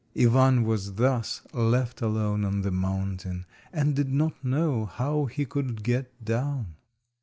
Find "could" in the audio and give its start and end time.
5.45-5.83